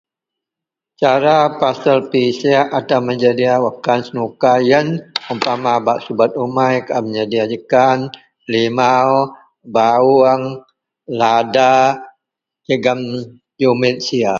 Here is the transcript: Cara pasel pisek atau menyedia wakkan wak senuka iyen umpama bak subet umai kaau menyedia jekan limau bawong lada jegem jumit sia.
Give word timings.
Cara 1.01 1.37
pasel 1.59 1.97
pisek 2.11 2.67
atau 2.79 2.99
menyedia 3.07 3.53
wakkan 3.65 3.99
wak 4.01 4.05
senuka 4.07 4.51
iyen 4.65 4.87
umpama 5.33 5.73
bak 5.85 5.99
subet 6.05 6.31
umai 6.43 6.75
kaau 6.87 7.03
menyedia 7.05 7.43
jekan 7.53 7.97
limau 8.51 9.09
bawong 9.75 10.43
lada 11.19 11.73
jegem 12.67 12.99
jumit 13.59 13.97
sia. 14.07 14.29